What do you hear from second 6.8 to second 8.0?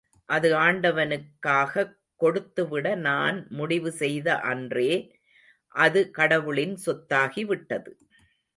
சொத்தாகி விட்டது.